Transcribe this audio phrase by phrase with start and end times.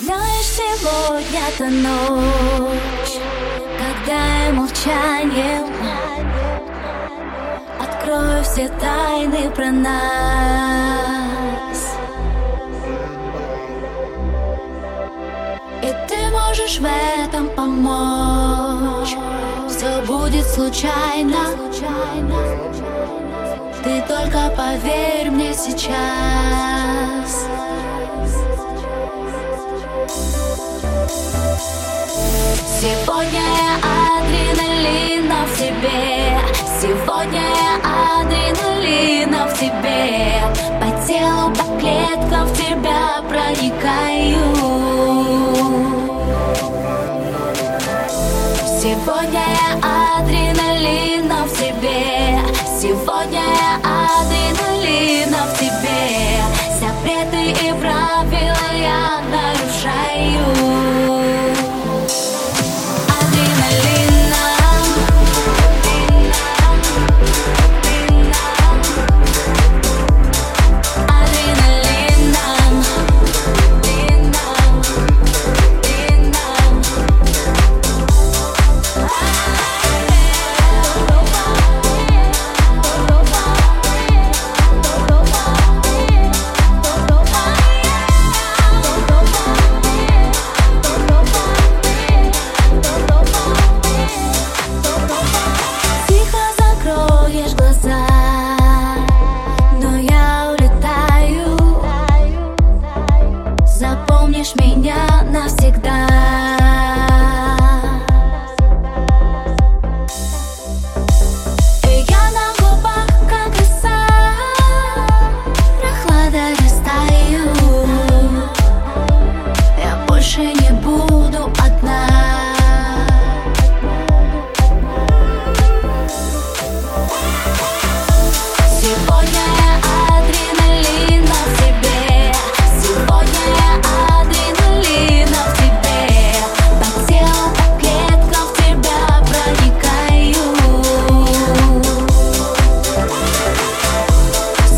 [0.00, 3.18] Знаешь, сегодня-то ночь,
[3.76, 5.74] когда я молчанием
[7.80, 10.38] Открою все тайны про нас.
[15.82, 19.16] И ты можешь в этом помочь.
[19.68, 21.56] Все будет случайно.
[23.82, 26.27] Ты только поверь мне сейчас
[32.80, 33.42] Сегодня
[33.82, 36.38] адреналина в тебе.
[36.80, 37.50] Сегодня
[37.82, 40.44] адреналина в тебе.
[40.78, 44.54] По телу, по клеткам в тебя проникаю.
[48.80, 49.48] Сегодня
[49.82, 52.38] адреналина в тебе.
[52.80, 53.42] Сегодня
[53.82, 56.44] адреналина в тебе.
[56.78, 60.78] Запреты и правила я нарушаю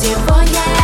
[0.00, 0.77] Devoyer.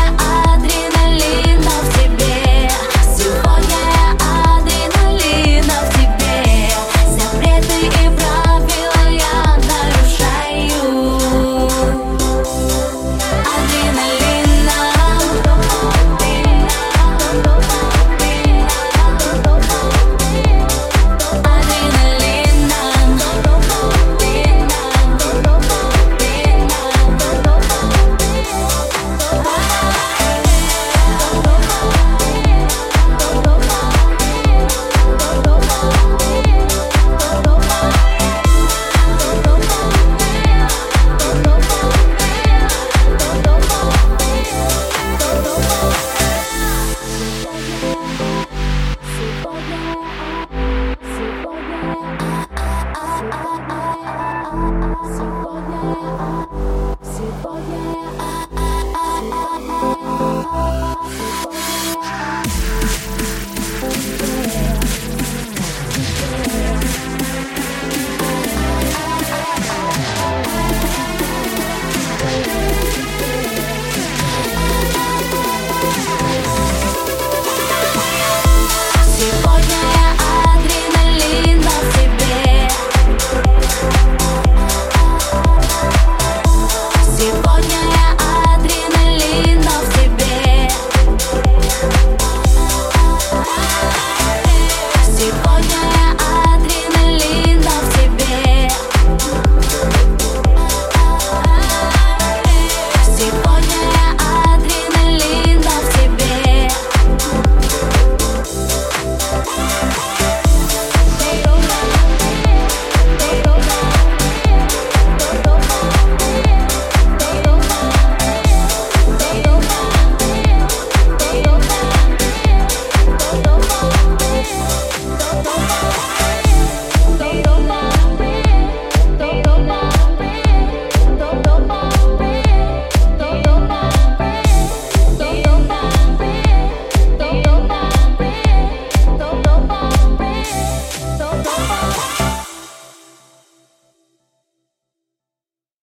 [54.56, 56.63] I'll see what you